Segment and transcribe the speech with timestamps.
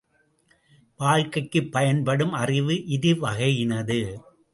[0.97, 4.17] வாழ்க்கைக்குப் பயன்படும் அறிவு இரு வகையினது.